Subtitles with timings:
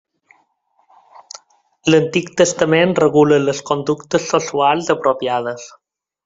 [1.91, 5.71] L’Antic Testament regula les conductes sexuals apropiades.